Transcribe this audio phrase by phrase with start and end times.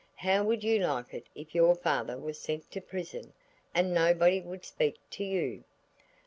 [0.15, 3.33] "How would you like it if your father was sent to prison,
[3.71, 5.63] and nobody would speak to you?"